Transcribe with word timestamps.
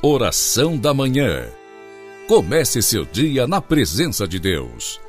Oração 0.00 0.78
da 0.78 0.94
Manhã. 0.94 1.48
Comece 2.28 2.80
seu 2.80 3.04
dia 3.04 3.48
na 3.48 3.60
presença 3.60 4.28
de 4.28 4.38
Deus. 4.38 5.00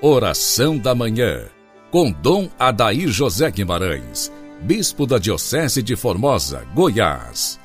Oração 0.00 0.78
da 0.78 0.94
Manhã. 0.94 1.48
Com 1.90 2.12
Dom 2.12 2.48
Adair 2.56 3.08
José 3.08 3.50
Guimarães, 3.50 4.32
Bispo 4.62 5.04
da 5.04 5.18
Diocese 5.18 5.82
de 5.82 5.96
Formosa, 5.96 6.64
Goiás. 6.72 7.58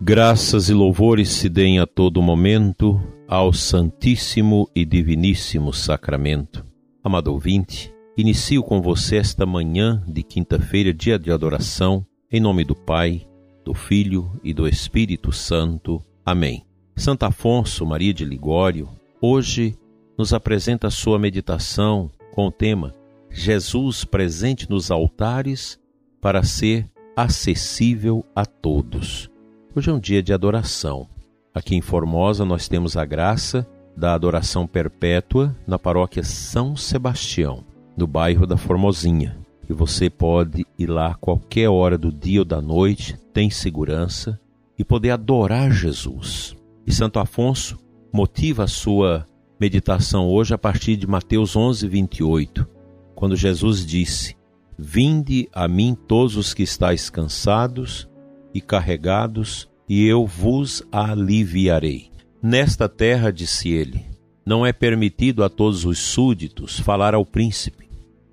Graças 0.00 0.70
e 0.70 0.72
louvores 0.72 1.28
se 1.28 1.50
deem 1.50 1.78
a 1.78 1.86
todo 1.86 2.22
momento 2.22 2.98
ao 3.28 3.52
Santíssimo 3.52 4.66
e 4.74 4.82
Diviníssimo 4.86 5.74
Sacramento. 5.74 6.64
Amado 7.04 7.28
ouvinte, 7.28 7.92
Inicio 8.18 8.64
com 8.64 8.82
você 8.82 9.18
esta 9.18 9.46
manhã 9.46 10.02
de 10.04 10.24
quinta-feira, 10.24 10.92
dia 10.92 11.16
de 11.16 11.30
adoração, 11.30 12.04
em 12.28 12.40
nome 12.40 12.64
do 12.64 12.74
Pai, 12.74 13.24
do 13.64 13.72
Filho 13.72 14.32
e 14.42 14.52
do 14.52 14.66
Espírito 14.66 15.30
Santo. 15.30 16.04
Amém. 16.26 16.66
Santo 16.96 17.22
Afonso 17.22 17.86
Maria 17.86 18.12
de 18.12 18.24
Ligório, 18.24 18.88
hoje 19.20 19.78
nos 20.18 20.32
apresenta 20.32 20.88
a 20.88 20.90
sua 20.90 21.16
meditação 21.16 22.10
com 22.32 22.48
o 22.48 22.50
tema 22.50 22.92
Jesus 23.30 24.04
presente 24.04 24.68
nos 24.68 24.90
altares 24.90 25.78
para 26.20 26.42
ser 26.42 26.90
acessível 27.14 28.26
a 28.34 28.44
todos. 28.44 29.30
Hoje 29.76 29.90
é 29.90 29.92
um 29.92 30.00
dia 30.00 30.24
de 30.24 30.32
adoração. 30.32 31.08
Aqui 31.54 31.76
em 31.76 31.80
Formosa 31.80 32.44
nós 32.44 32.66
temos 32.66 32.96
a 32.96 33.04
graça 33.04 33.64
da 33.96 34.12
adoração 34.12 34.66
perpétua 34.66 35.56
na 35.68 35.78
paróquia 35.78 36.24
São 36.24 36.74
Sebastião 36.74 37.77
no 37.98 38.06
bairro 38.06 38.46
da 38.46 38.56
Formosinha. 38.56 39.36
E 39.68 39.72
você 39.72 40.08
pode 40.08 40.64
ir 40.78 40.86
lá 40.86 41.14
qualquer 41.14 41.68
hora 41.68 41.98
do 41.98 42.12
dia 42.12 42.40
ou 42.40 42.44
da 42.44 42.62
noite, 42.62 43.18
tem 43.34 43.50
segurança 43.50 44.40
e 44.78 44.84
poder 44.84 45.10
adorar 45.10 45.70
Jesus. 45.72 46.56
E 46.86 46.92
Santo 46.92 47.18
Afonso 47.18 47.76
motiva 48.12 48.64
a 48.64 48.68
sua 48.68 49.28
meditação 49.60 50.28
hoje 50.28 50.54
a 50.54 50.58
partir 50.58 50.96
de 50.96 51.06
Mateus 51.06 51.56
11, 51.56 51.86
28, 51.88 52.66
quando 53.14 53.36
Jesus 53.36 53.84
disse: 53.84 54.36
Vinde 54.78 55.48
a 55.52 55.66
mim 55.66 55.96
todos 56.06 56.36
os 56.36 56.54
que 56.54 56.62
estáis 56.62 57.10
cansados 57.10 58.08
e 58.54 58.60
carregados, 58.60 59.68
e 59.88 60.06
eu 60.06 60.24
vos 60.24 60.82
aliviarei. 60.92 62.10
Nesta 62.40 62.88
terra, 62.88 63.32
disse 63.32 63.68
ele, 63.68 64.06
não 64.46 64.64
é 64.64 64.72
permitido 64.72 65.44
a 65.44 65.50
todos 65.50 65.84
os 65.84 65.98
súditos 65.98 66.78
falar 66.80 67.14
ao 67.14 67.26
príncipe 67.26 67.87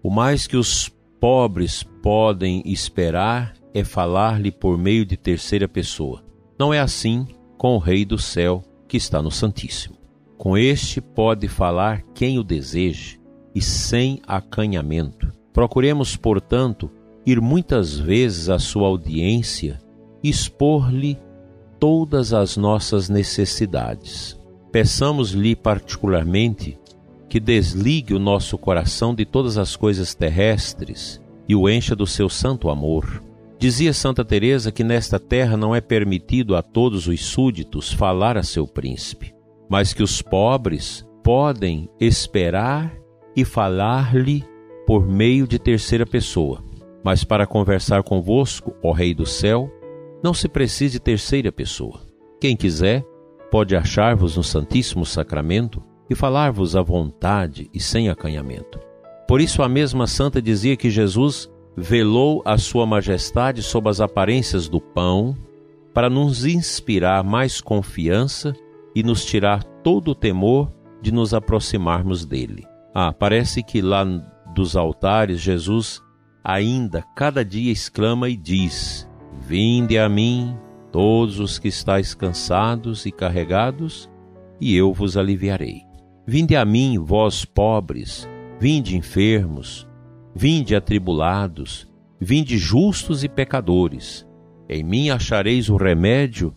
o 0.05 0.11
mais 0.11 0.45
que 0.45 0.55
os 0.55 0.87
pobres 1.19 1.81
podem 1.81 2.61
esperar 2.63 3.55
é 3.73 3.83
falar-lhe 3.83 4.51
por 4.51 4.77
meio 4.77 5.03
de 5.03 5.17
terceira 5.17 5.67
pessoa. 5.67 6.23
Não 6.59 6.71
é 6.71 6.79
assim 6.79 7.25
com 7.57 7.75
o 7.75 7.79
Rei 7.79 8.05
do 8.05 8.19
céu 8.19 8.63
que 8.87 8.97
está 8.97 9.19
no 9.19 9.31
Santíssimo. 9.31 9.95
Com 10.37 10.55
este 10.55 11.01
pode 11.01 11.47
falar 11.47 12.03
quem 12.13 12.37
o 12.37 12.43
deseje 12.43 13.19
e 13.55 13.63
sem 13.63 14.21
acanhamento. 14.27 15.33
Procuremos, 15.51 16.15
portanto, 16.15 16.91
ir 17.25 17.41
muitas 17.41 17.97
vezes 17.97 18.47
à 18.47 18.59
sua 18.59 18.87
audiência 18.87 19.79
e 20.23 20.29
expor-lhe 20.29 21.17
todas 21.79 22.31
as 22.31 22.55
nossas 22.55 23.09
necessidades. 23.09 24.39
Peçamos-lhe 24.71 25.55
particularmente 25.55 26.77
que 27.29 27.39
desligue 27.39 28.13
o 28.13 28.19
nosso 28.19 28.57
coração 28.57 29.13
de 29.13 29.25
todas 29.25 29.57
as 29.57 29.75
coisas 29.75 30.13
terrestres 30.13 31.21
e 31.47 31.55
o 31.55 31.69
encha 31.69 31.95
do 31.95 32.07
seu 32.07 32.29
santo 32.29 32.69
amor. 32.69 33.23
Dizia 33.57 33.93
Santa 33.93 34.23
Teresa 34.23 34.71
que 34.71 34.83
nesta 34.83 35.19
terra 35.19 35.55
não 35.55 35.73
é 35.73 35.81
permitido 35.81 36.55
a 36.55 36.61
todos 36.61 37.07
os 37.07 37.23
súditos 37.23 37.91
falar 37.91 38.37
a 38.37 38.43
seu 38.43 38.67
príncipe, 38.67 39.33
mas 39.69 39.93
que 39.93 40.03
os 40.03 40.21
pobres 40.21 41.05
podem 41.23 41.89
esperar 41.99 42.93
e 43.35 43.43
falar-lhe 43.43 44.43
por 44.85 45.07
meio 45.07 45.47
de 45.47 45.57
terceira 45.57 46.05
pessoa. 46.05 46.63
Mas 47.03 47.23
para 47.23 47.47
conversar 47.47 48.03
convosco, 48.03 48.75
ó 48.83 48.91
Rei 48.91 49.13
do 49.13 49.25
céu, 49.25 49.71
não 50.23 50.33
se 50.33 50.47
precisa 50.47 50.93
de 50.93 50.99
terceira 50.99 51.51
pessoa. 51.51 52.01
Quem 52.39 52.55
quiser 52.55 53.03
pode 53.49 53.75
achar-vos 53.75 54.37
no 54.37 54.43
Santíssimo 54.43 55.05
Sacramento 55.05 55.81
e 56.09 56.15
falar-vos 56.15 56.75
à 56.75 56.81
vontade 56.81 57.69
e 57.73 57.79
sem 57.79 58.09
acanhamento. 58.09 58.79
Por 59.27 59.41
isso 59.41 59.63
a 59.63 59.69
mesma 59.69 60.07
santa 60.07 60.41
dizia 60.41 60.75
que 60.75 60.89
Jesus 60.89 61.49
velou 61.75 62.41
a 62.45 62.57
sua 62.57 62.85
majestade 62.85 63.61
sob 63.61 63.89
as 63.89 63.99
aparências 63.99 64.69
do 64.69 64.79
pão, 64.79 65.35
para 65.93 66.09
nos 66.09 66.45
inspirar 66.45 67.23
mais 67.23 67.61
confiança 67.61 68.53
e 68.93 69.01
nos 69.01 69.23
tirar 69.23 69.63
todo 69.63 70.11
o 70.11 70.15
temor 70.15 70.71
de 71.01 71.11
nos 71.11 71.33
aproximarmos 71.33 72.25
dele. 72.25 72.65
Ah, 72.93 73.13
parece 73.13 73.63
que 73.63 73.81
lá 73.81 74.03
dos 74.53 74.75
altares 74.75 75.39
Jesus 75.39 76.01
ainda 76.43 77.01
cada 77.15 77.43
dia 77.43 77.71
exclama 77.71 78.29
e 78.29 78.35
diz: 78.35 79.09
Vinde 79.47 79.97
a 79.97 80.07
mim, 80.09 80.57
todos 80.91 81.39
os 81.39 81.57
que 81.57 81.67
estáis 81.67 82.13
cansados 82.13 83.05
e 83.05 83.11
carregados, 83.11 84.09
e 84.59 84.75
eu 84.75 84.93
vos 84.93 85.17
aliviarei. 85.17 85.84
Vinde 86.27 86.55
a 86.55 86.65
mim, 86.65 86.97
vós 86.97 87.45
pobres, 87.45 88.27
vinde 88.59 88.97
enfermos, 88.97 89.87
vinde 90.33 90.75
atribulados, 90.75 91.87
vinde 92.19 92.57
justos 92.57 93.23
e 93.23 93.29
pecadores. 93.29 94.25
Em 94.67 94.83
mim 94.83 95.11
achareis 95.11 95.69
o 95.69 95.75
remédio 95.75 96.51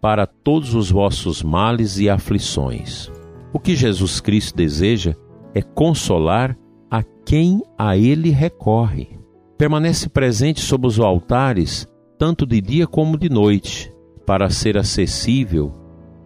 para 0.00 0.26
todos 0.26 0.74
os 0.74 0.90
vossos 0.90 1.40
males 1.40 1.98
e 1.98 2.10
aflições. 2.10 3.08
O 3.52 3.60
que 3.60 3.76
Jesus 3.76 4.20
Cristo 4.20 4.56
deseja 4.56 5.14
é 5.54 5.62
consolar 5.62 6.58
a 6.90 7.04
quem 7.24 7.62
a 7.78 7.96
ele 7.96 8.30
recorre. 8.30 9.18
Permanece 9.56 10.08
presente 10.08 10.60
sob 10.60 10.84
os 10.84 10.98
altares, 10.98 11.86
tanto 12.18 12.44
de 12.44 12.60
dia 12.60 12.88
como 12.88 13.16
de 13.16 13.28
noite, 13.28 13.92
para 14.26 14.50
ser 14.50 14.76
acessível 14.76 15.72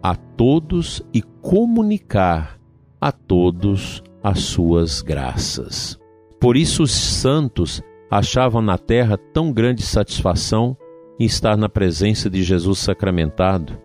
a 0.01 0.15
todos 0.15 1.01
e 1.13 1.21
comunicar 1.21 2.60
a 3.01 3.11
todos 3.11 4.03
as 4.23 4.39
suas 4.41 5.01
graças. 5.01 5.99
Por 6.39 6.55
isso 6.55 6.83
os 6.83 6.91
santos 6.91 7.81
achavam 8.09 8.61
na 8.61 8.77
terra 8.77 9.17
tão 9.17 9.51
grande 9.51 9.81
satisfação 9.81 10.77
em 11.19 11.25
estar 11.25 11.57
na 11.57 11.67
presença 11.67 12.29
de 12.29 12.43
Jesus 12.43 12.79
sacramentado, 12.79 13.77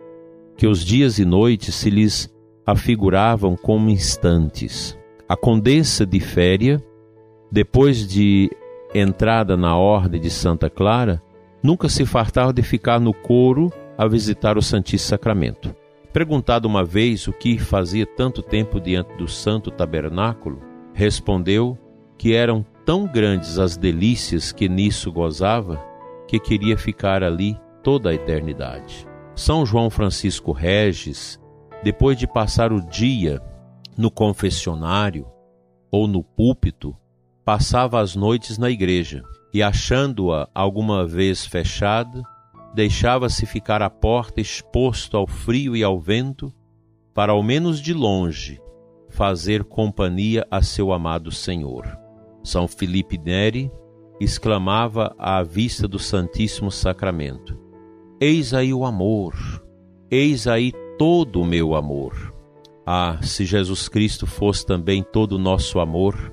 que 0.57 0.67
os 0.67 0.85
dias 0.85 1.19
e 1.19 1.25
noites 1.25 1.75
se 1.75 1.89
lhes 1.89 2.33
afiguravam 2.67 3.57
como 3.57 3.89
instantes. 3.89 4.99
A 5.29 5.37
condessa 5.37 6.05
de 6.05 6.21
Féria, 6.21 6.83
depois 7.51 8.07
de 8.07 8.51
entrada 8.95 9.57
na 9.57 9.77
ordem 9.77 10.21
de 10.21 10.31
Santa 10.31 10.69
Clara, 10.69 11.23
nunca 11.63 11.89
se 11.89 12.05
fartava 12.05 12.53
de 12.53 12.63
ficar 12.63 13.01
no 13.01 13.13
coro 13.13 13.73
a 13.97 14.07
visitar 14.07 14.59
o 14.59 14.63
Santíssimo 14.63 15.09
Sacramento. 15.11 15.75
Perguntado 16.17 16.67
uma 16.67 16.83
vez 16.83 17.29
o 17.29 17.33
que 17.35 17.59
fazia 17.59 18.07
tanto 18.07 18.41
tempo 18.43 18.81
diante 18.81 19.15
do 19.19 19.29
santo 19.29 19.71
tabernáculo, 19.71 20.63
respondeu 20.95 21.79
que 22.17 22.33
eram 22.33 22.65
tão 22.87 23.07
grandes 23.07 23.59
as 23.59 23.77
delícias 23.77 24.51
que 24.51 24.67
nisso 24.67 25.13
gozava 25.13 25.79
que 26.27 26.41
queria 26.41 26.79
ficar 26.79 27.23
ali 27.23 27.61
toda 27.83 28.09
a 28.09 28.15
eternidade. 28.15 29.07
São 29.35 29.67
João 29.67 29.91
Francisco 29.91 30.53
Regis, 30.53 31.39
depois 31.85 32.17
de 32.17 32.27
passar 32.27 32.73
o 32.73 32.81
dia 32.81 33.39
no 33.95 34.11
confessionário 34.11 35.27
ou 35.91 36.09
no 36.09 36.25
púlpito, 36.25 36.97
passava 37.45 38.01
as 38.01 38.17
noites 38.17 38.57
na 38.57 38.71
igreja 38.71 39.23
e, 39.53 39.63
achando-a 39.63 40.49
alguma 40.55 41.07
vez 41.07 41.45
fechada, 41.45 42.23
deixava-se 42.77 43.47
ficar 43.47 43.81
à 43.81 43.89
porta 43.89 44.39
exposto 44.39 45.17
ao 45.17 45.27
frio 45.27 45.75
e 45.75 45.83
ao 45.83 45.99
vento, 45.99 46.53
para 47.15 47.33
ao 47.33 47.43
menos 47.43 47.81
de 47.81 47.95
longe 47.95 48.61
fazer 49.09 49.65
companhia 49.65 50.47
a 50.51 50.61
seu 50.61 50.93
amado 50.93 51.33
Senhor. 51.33 51.87
São 52.45 52.69
Felipe 52.69 53.17
Neri 53.17 53.73
exclamava 54.21 55.17
à 55.19 55.43
vista 55.43 55.89
do 55.89 55.99
Santíssimo 55.99 56.71
Sacramento: 56.71 57.59
Eis 58.21 58.53
aí 58.53 58.75
o 58.75 58.85
amor, 58.85 59.35
eis 60.11 60.47
aí 60.47 60.71
todo 60.99 61.41
o 61.41 61.47
meu 61.47 61.75
amor. 61.75 62.35
Ah, 62.85 63.19
se 63.23 63.47
Jesus 63.47 63.89
Cristo 63.89 64.27
fosse 64.27 64.67
também 64.67 65.03
todo 65.03 65.33
o 65.33 65.39
nosso 65.39 65.81
amor, 65.81 66.31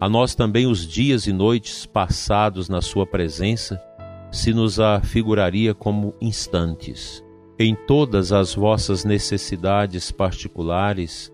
a 0.00 0.08
nós 0.08 0.36
também 0.36 0.68
os 0.68 0.86
dias 0.86 1.26
e 1.26 1.32
noites 1.32 1.84
passados 1.84 2.68
na 2.68 2.80
Sua 2.80 3.04
presença 3.04 3.76
se 4.30 4.52
nos 4.52 4.78
afiguraria 4.78 5.74
como 5.74 6.14
instantes. 6.20 7.24
Em 7.58 7.74
todas 7.74 8.32
as 8.32 8.54
vossas 8.54 9.04
necessidades 9.04 10.10
particulares, 10.10 11.32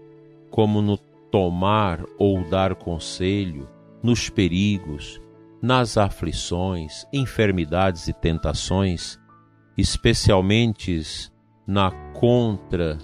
como 0.50 0.80
no 0.80 0.96
tomar 1.30 2.04
ou 2.18 2.42
dar 2.44 2.74
conselho, 2.74 3.68
nos 4.02 4.28
perigos, 4.28 5.20
nas 5.60 5.96
aflições, 5.96 7.06
enfermidades 7.12 8.08
e 8.08 8.12
tentações, 8.12 9.18
especialmente 9.76 11.30
na 11.66 11.90
contra, 12.12 12.98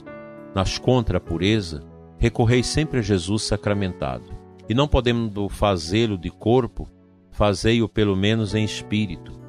nas 0.54 0.78
contra 0.78 1.20
pureza, 1.20 1.82
recorrei 2.18 2.62
sempre 2.62 3.00
a 3.00 3.02
Jesus 3.02 3.42
sacramentado. 3.42 4.24
E 4.68 4.74
não 4.74 4.86
podendo 4.88 5.48
fazê-lo 5.48 6.16
de 6.16 6.30
corpo, 6.30 6.88
fazei-o 7.32 7.88
pelo 7.88 8.16
menos 8.16 8.54
em 8.54 8.64
espírito. 8.64 9.41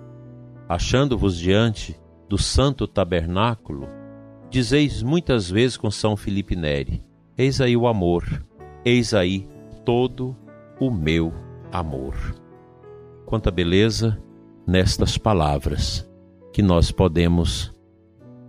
Achando-vos 0.73 1.37
diante 1.37 1.95
do 2.27 2.35
santo 2.35 2.87
tabernáculo, 2.87 3.87
dizeis 4.49 5.03
muitas 5.03 5.47
vezes 5.47 5.77
com 5.77 5.91
São 5.91 6.17
Felipe 6.17 6.55
Neri: 6.55 6.99
Eis 7.37 7.61
aí 7.61 7.77
o 7.77 7.85
amor, 7.85 8.43
eis 8.83 9.13
aí 9.13 9.47
todo 9.85 10.35
o 10.79 10.89
meu 10.89 11.31
amor. 11.71 12.15
Quanta 13.23 13.51
beleza 13.51 14.19
nestas 14.65 15.15
palavras 15.15 16.09
que 16.51 16.63
nós 16.63 16.89
podemos 16.89 17.71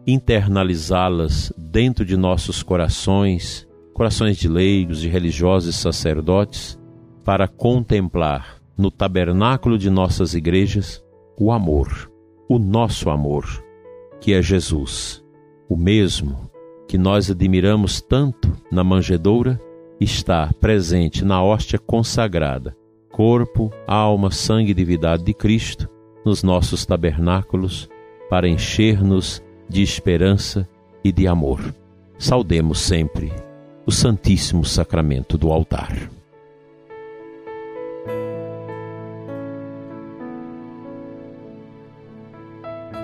internalizá-las 0.06 1.52
dentro 1.58 2.06
de 2.06 2.16
nossos 2.16 2.62
corações 2.62 3.68
corações 3.92 4.38
de 4.38 4.48
leigos, 4.48 5.02
de 5.02 5.08
religiosos 5.08 5.74
e 5.74 5.78
sacerdotes, 5.78 6.80
para 7.22 7.46
contemplar 7.46 8.62
no 8.78 8.90
tabernáculo 8.90 9.76
de 9.76 9.90
nossas 9.90 10.32
igrejas 10.32 11.04
o 11.38 11.52
amor, 11.52 12.13
o 12.48 12.58
nosso 12.58 13.10
amor, 13.10 13.44
que 14.20 14.32
é 14.32 14.42
Jesus, 14.42 15.24
o 15.68 15.76
mesmo 15.76 16.50
que 16.86 16.98
nós 16.98 17.30
admiramos 17.30 18.00
tanto 18.00 18.52
na 18.70 18.84
manjedoura, 18.84 19.60
está 20.00 20.50
presente 20.60 21.24
na 21.24 21.42
hóstia 21.42 21.78
consagrada, 21.78 22.76
corpo, 23.10 23.72
alma, 23.86 24.30
sangue 24.30 24.72
e 24.72 24.74
divindade 24.74 25.24
de 25.24 25.32
Cristo, 25.32 25.88
nos 26.24 26.42
nossos 26.42 26.84
tabernáculos, 26.84 27.88
para 28.28 28.48
encher-nos 28.48 29.42
de 29.68 29.82
esperança 29.82 30.68
e 31.02 31.12
de 31.12 31.26
amor. 31.26 31.74
Saudemos 32.18 32.80
sempre 32.80 33.32
o 33.86 33.92
Santíssimo 33.92 34.64
Sacramento 34.64 35.36
do 35.36 35.52
altar. 35.52 36.10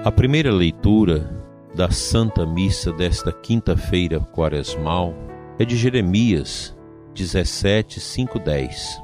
A 0.05 0.11
primeira 0.11 0.53
leitura 0.53 1.31
da 1.75 1.91
Santa 1.91 2.47
Missa 2.47 2.93
desta 2.93 3.33
quinta-feira 3.33 4.21
quaresmal 4.21 5.15
é 5.59 5.65
de 5.65 5.77
Jeremias 5.77 6.77
17, 7.15 8.01
5, 8.01 8.39
10. 8.39 9.03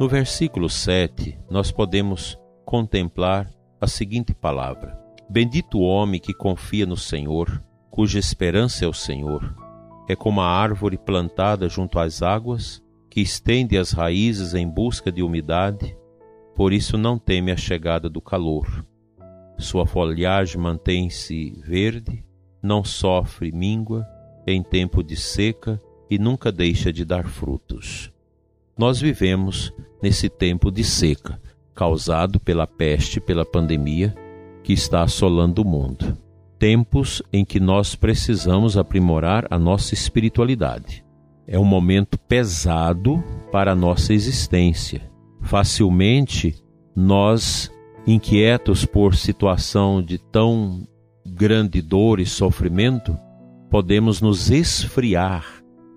No 0.00 0.08
versículo 0.08 0.68
7, 0.68 1.38
nós 1.50 1.70
podemos 1.70 2.38
contemplar 2.64 3.50
a 3.80 3.86
seguinte 3.86 4.34
palavra: 4.34 4.98
Bendito 5.28 5.78
o 5.78 5.82
homem 5.82 6.20
que 6.20 6.32
confia 6.32 6.86
no 6.86 6.96
Senhor, 6.96 7.62
cuja 7.90 8.18
esperança 8.18 8.84
é 8.84 8.88
o 8.88 8.92
Senhor 8.92 9.68
é 10.08 10.16
como 10.16 10.40
a 10.40 10.48
árvore 10.48 10.96
plantada 10.96 11.68
junto 11.68 11.98
às 11.98 12.22
águas, 12.22 12.82
que 13.10 13.20
estende 13.20 13.76
as 13.76 13.92
raízes 13.92 14.54
em 14.54 14.66
busca 14.66 15.12
de 15.12 15.22
umidade, 15.22 15.94
por 16.56 16.72
isso 16.72 16.96
não 16.96 17.18
teme 17.18 17.52
a 17.52 17.56
chegada 17.56 18.08
do 18.08 18.20
calor. 18.20 18.86
Sua 19.58 19.84
folhagem 19.84 20.60
mantém-se 20.60 21.50
verde, 21.66 22.24
não 22.62 22.82
sofre 22.84 23.52
míngua 23.52 24.06
em 24.46 24.62
tempo 24.62 25.02
de 25.02 25.16
seca 25.16 25.80
e 26.08 26.18
nunca 26.18 26.50
deixa 26.50 26.92
de 26.92 27.04
dar 27.04 27.28
frutos. 27.28 28.10
Nós 28.76 29.00
vivemos 29.00 29.72
nesse 30.02 30.28
tempo 30.28 30.70
de 30.70 30.84
seca, 30.84 31.40
causado 31.74 32.40
pela 32.40 32.66
peste, 32.66 33.20
pela 33.20 33.44
pandemia 33.44 34.14
que 34.62 34.72
está 34.72 35.02
assolando 35.02 35.62
o 35.62 35.64
mundo 35.64 36.16
tempos 36.58 37.22
em 37.32 37.44
que 37.44 37.60
nós 37.60 37.94
precisamos 37.94 38.76
aprimorar 38.76 39.46
a 39.50 39.58
nossa 39.58 39.94
espiritualidade. 39.94 41.04
É 41.46 41.58
um 41.58 41.64
momento 41.64 42.18
pesado 42.18 43.22
para 43.52 43.72
a 43.72 43.76
nossa 43.76 44.12
existência. 44.12 45.00
Facilmente 45.40 46.56
nós, 46.94 47.70
inquietos 48.08 48.86
por 48.86 49.14
situação 49.14 50.02
de 50.02 50.16
tão 50.16 50.88
grande 51.26 51.82
dor 51.82 52.20
e 52.20 52.24
sofrimento, 52.24 53.14
podemos 53.70 54.22
nos 54.22 54.50
esfriar 54.50 55.44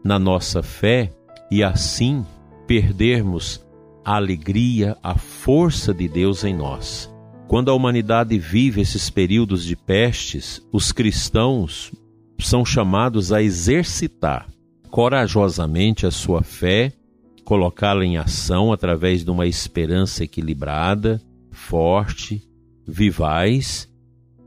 na 0.03 0.19
nossa 0.19 0.61
fé 0.61 1.09
e 1.49 1.63
assim 1.63 2.25
perdermos 2.67 3.65
a 4.03 4.17
alegria, 4.17 4.97
a 5.01 5.17
força 5.17 5.93
de 5.93 6.09
Deus 6.09 6.43
em 6.43 6.53
nós. 6.53 7.09
Quando 7.47 7.71
a 7.71 7.73
humanidade 7.73 8.37
vive 8.37 8.81
esses 8.81 9.09
períodos 9.09 9.63
de 9.63 9.77
pestes, 9.77 10.61
os 10.69 10.91
cristãos 10.91 11.93
são 12.39 12.65
chamados 12.65 13.31
a 13.31 13.41
exercitar 13.41 14.47
corajosamente 14.89 16.05
a 16.05 16.11
sua 16.11 16.43
fé, 16.43 16.91
colocá-la 17.45 18.03
em 18.03 18.17
ação 18.17 18.73
através 18.73 19.23
de 19.23 19.31
uma 19.31 19.47
esperança 19.47 20.25
equilibrada, 20.25 21.21
forte, 21.61 22.41
vivaz 22.87 23.87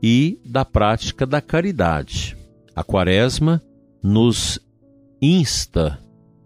e 0.03 0.39
da 0.45 0.63
prática 0.65 1.25
da 1.25 1.41
caridade. 1.41 2.37
A 2.75 2.83
Quaresma 2.83 3.61
nos 4.03 4.59
insta 5.21 5.99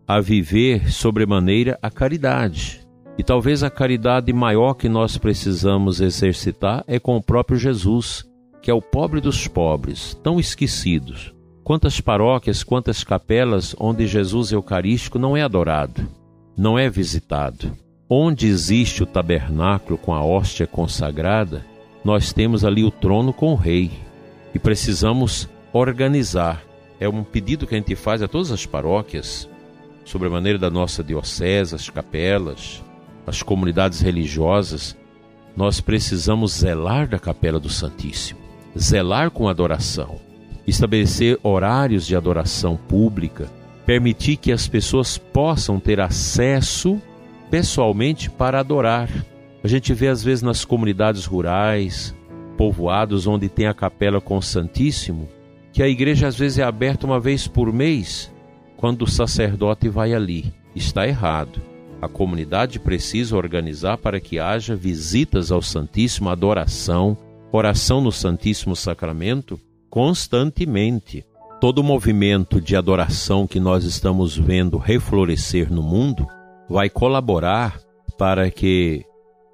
a 0.08 0.22
viver 0.22 0.92
sobremaneira 0.92 1.78
a 1.82 1.90
caridade, 1.90 2.88
e 3.18 3.24
talvez 3.24 3.64
a 3.64 3.70
caridade 3.70 4.32
maior 4.32 4.76
que 4.76 4.88
nós 4.88 5.18
precisamos 5.18 6.00
exercitar 6.00 6.84
é 6.88 7.00
com 7.00 7.18
o 7.18 7.22
próprio 7.22 7.60
Jesus, 7.60 8.24
que 8.62 8.72
é 8.72 8.74
o 8.74 8.82
pobre 8.82 9.20
dos 9.20 9.48
pobres, 9.48 10.18
tão 10.24 10.40
esquecidos. 10.40 11.34
Quantas 11.64 12.00
paróquias, 12.00 12.64
quantas 12.64 13.04
capelas 13.04 13.76
onde 13.80 14.08
Jesus 14.08 14.52
Eucarístico 14.52 15.20
não 15.20 15.36
é 15.36 15.42
adorado, 15.42 16.08
não 16.58 16.80
é 16.80 16.90
visitado. 16.90 17.72
Onde 18.12 18.48
existe 18.48 19.04
o 19.04 19.06
tabernáculo 19.06 19.96
com 19.96 20.12
a 20.16 20.26
hóstia 20.26 20.66
consagrada, 20.66 21.64
nós 22.04 22.34
temos 22.34 22.66
ali 22.66 22.84
o 22.84 22.90
trono 22.90 23.32
com 23.32 23.52
o 23.52 23.56
rei 23.56 23.92
e 24.52 24.58
precisamos 24.58 25.48
organizar. 25.72 26.64
É 27.00 27.08
um 27.08 27.24
pedido 27.24 27.68
que 27.68 27.76
a 27.76 27.78
gente 27.78 27.96
faz 27.96 28.24
a 28.24 28.28
todas 28.28 28.52
as 28.52 28.66
paróquias, 28.66 29.48
sobre 30.04 30.28
a 30.28 30.32
maneira 30.32 30.58
da 30.58 30.72
nossa 30.72 31.04
diocese, 31.04 31.76
as 31.76 31.88
capelas, 31.88 32.84
as 33.28 33.44
comunidades 33.44 34.02
religiosas, 34.02 34.98
nós 35.56 35.80
precisamos 35.80 36.54
zelar 36.54 37.08
da 37.08 37.20
Capela 37.20 37.60
do 37.60 37.70
Santíssimo, 37.70 38.40
zelar 38.76 39.30
com 39.30 39.48
adoração, 39.48 40.20
estabelecer 40.66 41.38
horários 41.44 42.08
de 42.08 42.16
adoração 42.16 42.76
pública, 42.76 43.48
permitir 43.86 44.38
que 44.38 44.52
as 44.52 44.68
pessoas 44.68 45.16
possam 45.16 45.80
ter 45.80 46.00
acesso 46.00 47.00
pessoalmente 47.50 48.30
para 48.30 48.60
adorar. 48.60 49.10
A 49.64 49.68
gente 49.68 49.94
vê 49.94 50.08
às 50.08 50.24
vezes 50.24 50.42
nas 50.42 50.64
comunidades 50.64 51.26
rurais, 51.26 52.16
povoados 52.58 53.28
onde 53.28 53.50
tem 53.50 53.68
a 53.68 53.74
capela 53.74 54.22
com 54.22 54.38
o 54.38 54.42
Santíssimo, 54.42 55.28
que 55.72 55.84
a 55.84 55.88
igreja 55.88 56.28
às 56.28 56.38
vezes 56.38 56.60
é 56.60 56.64
aberta 56.64 57.06
uma 57.06 57.20
vez 57.20 57.48
por 57.48 57.72
mês, 57.74 58.32
quando 58.78 59.04
o 59.04 59.10
sacerdote 59.10 59.90
vai 59.90 60.14
ali. 60.14 60.54
Está 60.76 61.08
errado. 61.08 61.62
A 62.02 62.08
comunidade 62.08 62.80
precisa 62.80 63.36
organizar 63.36 63.98
para 63.98 64.20
que 64.22 64.40
haja 64.40 64.76
visitas 64.76 65.52
ao 65.52 65.62
Santíssimo, 65.62 66.30
adoração, 66.30 67.18
oração 67.52 68.00
no 68.00 68.12
Santíssimo 68.12 68.76
Sacramento 68.76 69.60
constantemente. 69.90 71.26
Todo 71.60 71.80
o 71.80 71.84
movimento 71.84 72.62
de 72.62 72.78
adoração 72.78 73.46
que 73.46 73.60
nós 73.60 73.84
estamos 73.84 74.38
vendo 74.38 74.78
reflorescer 74.78 75.70
no 75.70 75.84
mundo 75.84 76.26
vai 76.70 76.90
colaborar 76.90 77.80
para 78.18 78.52
que 78.52 79.04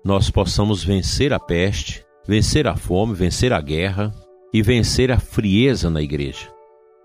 nós 0.03 0.29
possamos 0.29 0.84
vencer 0.84 1.31
a 1.31 1.39
peste, 1.39 2.05
vencer 2.27 2.67
a 2.67 2.75
fome, 2.75 3.13
vencer 3.13 3.53
a 3.53 3.62
guerra 3.62 4.13
e 4.53 4.62
vencer 4.62 5.12
a 5.12 5.19
frieza 5.19 5.89
na 5.89 6.01
igreja. 6.01 6.51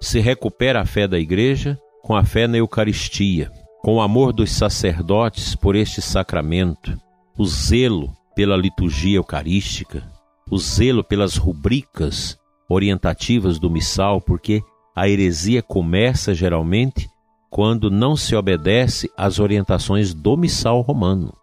Se 0.00 0.18
recupera 0.18 0.80
a 0.80 0.86
fé 0.86 1.06
da 1.06 1.18
igreja 1.18 1.78
com 2.02 2.16
a 2.16 2.24
fé 2.24 2.46
na 2.46 2.56
Eucaristia, 2.56 3.50
com 3.82 3.96
o 3.96 4.00
amor 4.00 4.32
dos 4.32 4.50
sacerdotes 4.50 5.54
por 5.54 5.76
este 5.76 6.02
sacramento, 6.02 6.98
o 7.38 7.44
zelo 7.44 8.12
pela 8.34 8.56
liturgia 8.56 9.16
eucarística, 9.16 10.02
o 10.50 10.58
zelo 10.58 11.04
pelas 11.04 11.36
rubricas 11.36 12.38
orientativas 12.68 13.58
do 13.58 13.70
missal, 13.70 14.20
porque 14.20 14.62
a 14.94 15.08
heresia 15.08 15.62
começa 15.62 16.34
geralmente 16.34 17.08
quando 17.50 17.90
não 17.90 18.16
se 18.16 18.34
obedece 18.34 19.10
às 19.16 19.38
orientações 19.38 20.14
do 20.14 20.36
missal 20.36 20.80
romano. 20.80 21.34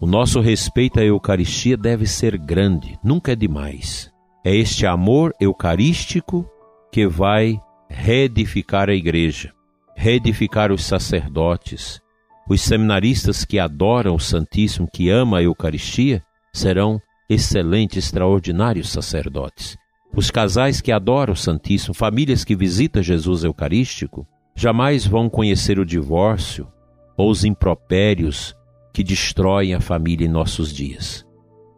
O 0.00 0.06
nosso 0.06 0.40
respeito 0.40 0.98
à 1.00 1.04
Eucaristia 1.04 1.76
deve 1.76 2.06
ser 2.06 2.38
grande, 2.38 2.98
nunca 3.04 3.32
é 3.32 3.36
demais. 3.36 4.10
É 4.44 4.54
este 4.54 4.86
amor 4.86 5.34
eucarístico 5.38 6.48
que 6.90 7.06
vai 7.06 7.60
reedificar 7.90 8.88
a 8.88 8.94
igreja 8.94 9.52
reedificar 10.00 10.72
os 10.72 10.82
sacerdotes, 10.84 12.00
Os 12.48 12.62
seminaristas 12.62 13.44
que 13.44 13.60
adoram 13.60 14.14
o 14.14 14.18
Santíssimo, 14.18 14.88
que 14.90 15.08
amam 15.08 15.38
a 15.38 15.42
Eucaristia, 15.42 16.20
serão 16.52 17.00
excelentes, 17.28 18.06
extraordinários 18.06 18.88
sacerdotes. 18.88 19.76
Os 20.16 20.32
casais 20.32 20.80
que 20.80 20.90
adoram 20.90 21.34
o 21.34 21.36
Santíssimo, 21.36 21.94
famílias 21.94 22.42
que 22.42 22.56
visitam 22.56 23.02
Jesus 23.02 23.44
Eucarístico, 23.44 24.26
jamais 24.60 25.06
vão 25.06 25.26
conhecer 25.26 25.78
o 25.78 25.86
divórcio 25.86 26.68
ou 27.16 27.30
os 27.30 27.46
impropérios 27.46 28.54
que 28.92 29.02
destroem 29.02 29.72
a 29.72 29.80
família 29.80 30.26
em 30.26 30.30
nossos 30.30 30.70
dias. 30.70 31.26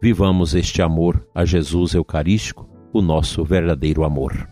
Vivamos 0.01 0.53
este 0.53 0.81
amor 0.81 1.25
a 1.33 1.45
Jesus 1.45 1.93
Eucarístico, 1.93 2.69
o 2.91 3.01
nosso 3.01 3.41
verdadeiro 3.45 4.03
amor. 4.03 4.49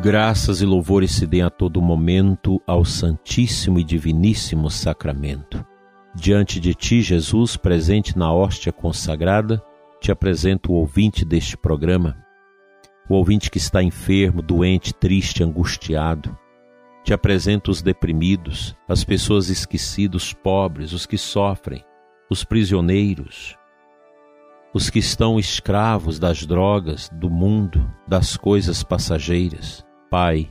Graças 0.00 0.62
e 0.62 0.64
louvores 0.64 1.10
se 1.10 1.26
deem 1.26 1.42
a 1.42 1.50
todo 1.50 1.82
momento 1.82 2.62
ao 2.68 2.84
Santíssimo 2.84 3.80
e 3.80 3.82
Diviníssimo 3.82 4.70
Sacramento. 4.70 5.66
Diante 6.14 6.60
de 6.60 6.76
ti, 6.76 7.02
Jesus, 7.02 7.56
presente 7.56 8.16
na 8.16 8.32
hóstia 8.32 8.72
consagrada, 8.72 9.60
te 10.00 10.12
apresento 10.12 10.70
o 10.70 10.76
ouvinte 10.76 11.24
deste 11.24 11.56
programa, 11.56 12.29
o 13.10 13.14
ouvinte 13.14 13.50
que 13.50 13.58
está 13.58 13.82
enfermo, 13.82 14.40
doente, 14.40 14.94
triste, 14.94 15.42
angustiado. 15.42 16.38
Te 17.02 17.12
apresento 17.12 17.68
os 17.68 17.82
deprimidos, 17.82 18.76
as 18.88 19.02
pessoas 19.02 19.50
esquecidas, 19.50 20.32
pobres, 20.32 20.92
os 20.92 21.06
que 21.06 21.18
sofrem, 21.18 21.84
os 22.30 22.44
prisioneiros, 22.44 23.56
os 24.72 24.88
que 24.88 25.00
estão 25.00 25.40
escravos 25.40 26.20
das 26.20 26.46
drogas, 26.46 27.10
do 27.12 27.28
mundo, 27.28 27.84
das 28.06 28.36
coisas 28.36 28.84
passageiras. 28.84 29.84
Pai, 30.08 30.48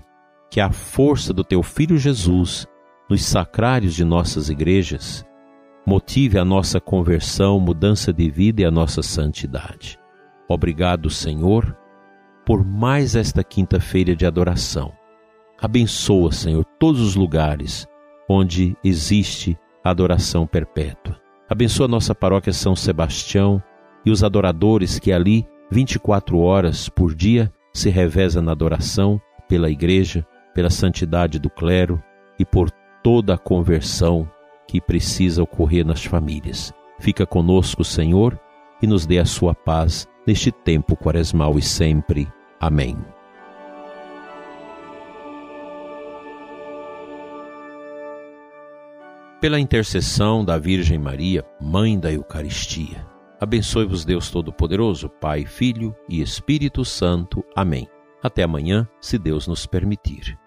que 0.51 0.60
a 0.60 0.70
força 0.70 1.34
do 1.34 1.46
teu 1.46 1.63
Filho 1.63 1.98
Jesus, 1.98 2.68
nos 3.10 3.24
sacrários 3.24 3.96
de 3.96 4.04
nossas 4.04 4.50
igrejas, 4.50 5.25
motive 5.86 6.38
a 6.38 6.44
nossa 6.44 6.82
conversão, 6.82 7.58
mudança 7.58 8.12
de 8.12 8.30
vida 8.30 8.63
e 8.63 8.66
a 8.66 8.72
nossa 8.72 9.01
santidade. 9.01 9.98
Obrigado, 10.50 11.10
Senhor, 11.10 11.78
por 12.50 12.65
mais 12.65 13.15
esta 13.15 13.44
quinta-feira 13.44 14.15
de 14.15 14.25
adoração. 14.25 14.91
Abençoa, 15.62 16.32
Senhor, 16.32 16.65
todos 16.79 17.00
os 17.00 17.13
lugares 17.13 17.88
onde 18.27 18.75
existe 18.84 19.56
adoração 19.84 20.48
perpétua. 20.48 21.15
Abençoa 21.48 21.88
nossa 21.88 22.15
paróquia 22.15 22.51
São 22.51 22.75
Sebastião, 22.75 23.62
e 24.03 24.10
os 24.10 24.24
adoradores 24.24 24.98
que 24.98 25.12
ali, 25.12 25.48
24 25.70 26.39
horas 26.39 26.89
por 26.89 27.13
dia, 27.13 27.53
se 27.72 27.91
reveza 27.91 28.41
na 28.41 28.51
adoração 28.51 29.22
pela 29.48 29.70
igreja, 29.70 30.25
pela 30.51 30.72
santidade 30.72 31.38
do 31.38 31.51
clero 31.51 32.01
e 32.39 32.44
por 32.44 32.72
toda 33.03 33.36
a 33.36 33.38
conversão 33.38 34.27
que 34.68 34.82
precisa 34.82 35.44
ocorrer 35.44 35.86
nas 35.86 36.03
famílias. 36.03 36.74
Fica 37.00 37.27
conosco, 37.27 37.84
Senhor, 37.84 38.39
e 38.82 38.88
nos 38.88 39.06
dê 39.06 39.20
a 39.20 39.25
sua 39.25 39.53
paz 39.53 40.08
neste 40.25 40.51
tempo 40.51 40.96
quaresmal 40.96 41.60
e 41.60 41.62
sempre. 41.62 42.27
Amém. 42.60 42.98
Pela 49.39 49.60
intercessão 49.60 50.44
da 50.44 50.58
Virgem 50.58 51.00
Maria, 51.00 51.46
Mãe 51.62 51.98
da 51.98 52.12
Eucaristia, 52.12 53.08
Abençoe-vos 53.39 54.04
Deus 54.04 54.30
Todo-Poderoso, 54.30 55.08
Pai, 55.08 55.46
Filho 55.46 55.96
e 56.10 56.22
Espírito 56.22 56.84
Santo. 56.84 57.42
Amém. 57.56 57.88
Até 58.22 58.44
amanhã, 58.44 58.86
se 59.00 59.18
Deus 59.18 59.48
nos 59.48 59.66
permitir. 59.66 60.38